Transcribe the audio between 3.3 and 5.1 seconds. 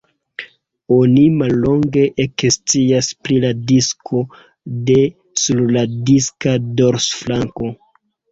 la disko de